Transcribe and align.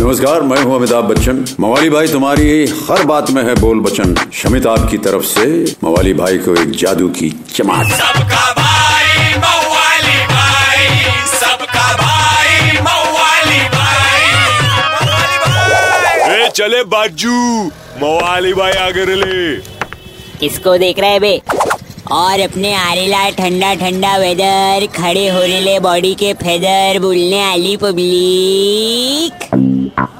नमस्कार 0.00 0.42
मैं 0.42 0.60
हूँ 0.62 0.74
अमिताभ 0.76 1.04
बच्चन। 1.04 1.44
मवाली 1.60 1.88
भाई 1.90 2.06
तुम्हारी 2.08 2.66
हर 2.88 3.02
बात 3.06 3.30
में 3.30 3.42
है 3.44 3.54
बोल 3.54 3.80
बचन। 3.80 4.14
शमित 4.32 4.66
आपकी 4.66 4.98
तरफ़ 4.98 5.24
से 5.24 5.46
मवाली 5.84 6.12
भाई 6.14 6.38
को 6.38 6.54
एक 6.62 6.70
जादू 6.82 7.08
की 7.08 7.28
चमाट 7.54 7.90
सबका 7.90 8.44
भाई 8.52 9.34
मवाली 9.34 10.24
भाई। 10.26 10.86
सबका 11.32 11.84
भाई 11.96 12.80
मवाली 12.80 13.60
भाई। 13.74 14.30
ए 16.36 16.48
चले 16.56 16.82
बाजू। 16.94 17.36
मवाली 18.02 18.52
भाई 18.54 18.72
आगे 18.86 19.04
ले 19.14 19.56
किसको 20.40 20.76
देख 20.78 20.98
रहे 20.98 21.18
बे? 21.20 21.40
और 22.12 22.40
अपने 22.40 22.72
आरेला 22.74 23.28
ठंडा 23.38 23.74
ठंडा 23.80 24.16
वेदर 24.18 24.86
खड़े 24.94 25.26
हो 25.28 25.40
रेले 25.40 25.78
बॉडी 25.80 26.14
के 26.22 26.32
फेदर 26.40 26.98
बोलने 27.00 27.40
आली 27.42 27.76
पब्लिक 27.82 29.44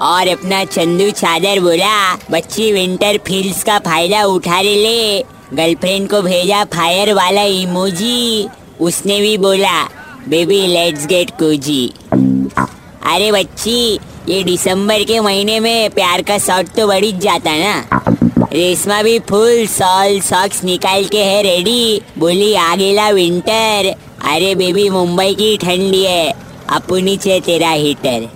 और 0.03 0.29
अपना 0.29 0.63
चंदू 0.65 1.11
चादर 1.11 1.61
बोला, 1.61 2.15
बच्ची 2.31 2.71
विंटर 2.73 3.19
फील्स 3.27 3.63
का 3.65 3.79
फ़ायदा 3.87 4.23
उठा 4.35 4.61
रेले 4.61 5.23
गर्लफ्रेंड 5.57 6.09
को 6.11 6.21
भेजा 6.23 6.65
फायर 6.75 7.13
वाला 7.15 7.43
इमोजी 7.59 8.47
उसने 8.89 9.21
भी 9.21 9.37
बोला 9.39 9.83
बेबी 10.29 10.67
लेट्स 10.67 11.07
गेट 11.07 11.31
कोजी 11.39 11.83
अरे 12.13 13.31
बच्ची 13.33 13.99
ये 14.29 14.43
दिसंबर 14.45 15.03
के 15.05 15.21
महीने 15.21 15.59
में 15.61 15.91
प्यार 15.91 16.23
का 16.23 16.37
शॉट 16.39 16.69
तो 16.77 16.87
बढ़ 16.89 17.05
ही 17.05 17.13
जाता 17.19 17.57
ना। 17.57 18.49
रेशमा 18.53 19.01
भी 19.03 19.19
फुल 19.29 19.67
सॉल 19.67 20.21
सॉक्स 20.21 20.63
निकाल 20.65 21.05
के 21.05 21.23
है 21.25 21.43
रेडी 21.43 22.01
बोली 22.19 22.53
आ 22.55 22.75
गेला 22.77 23.09
विंटर 23.11 23.89
अरे 24.31 24.55
बेबी 24.55 24.89
मुंबई 24.91 25.35
की 25.35 25.57
ठंडी 25.57 26.03
है। 26.05 26.33
अपुनी 26.71 27.17
चे 27.17 27.41
तेरा 27.41 27.71
हीटर 27.71 28.29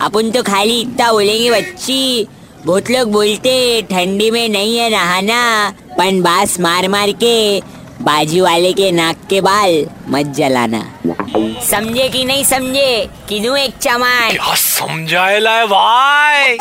अपन 0.00 0.30
तो 0.30 0.42
खाली 0.42 0.80
इतना 0.80 1.10
बोलेंगे, 1.12 1.50
बच्ची, 1.50 2.26
बहुत 2.66 2.90
लोग 2.90 3.12
बोलते 3.12 3.82
ठंडी 3.82 4.30
में 4.30 4.48
नहीं 4.48 4.76
है 4.78 4.90
नहाना 4.90 5.72
पन 5.98 6.20
बास 6.22 6.58
मार 6.60 6.88
मार 6.88 7.12
के 7.22 7.60
बाजू 8.02 8.42
वाले 8.44 8.72
के 8.72 8.90
नाक 8.92 9.16
के 9.30 9.40
बाल 9.40 9.72
मत 10.08 10.26
जलाना। 10.36 10.80
समझे 11.70 12.08
कि 12.08 12.24
नहीं 12.24 12.44
समझे? 12.44 13.08
किनू 13.28 13.54
एक 13.56 13.76
चमान 13.82 14.30
क्या 14.30 14.54
समझाएला 14.54 15.54
है 15.56 15.66
भाई? 15.66 16.56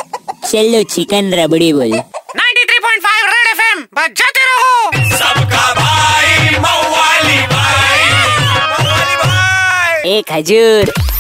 चलो 0.45 0.81
चिकन 0.93 1.33
रबड़ी 1.33 1.71
बोल। 1.73 1.91
93.5 1.91 3.25
रेड 3.33 3.47
एफएम 3.52 3.81
बजाते 3.95 4.45
रहो। 4.49 5.17
सबका 5.17 5.73
भाई 5.73 6.59
मौवाली 6.59 7.39
भाई। 7.53 8.09
मौवाली 8.41 9.15
भाई 9.23 10.17
एक 10.17 10.31
हजूर 10.31 10.93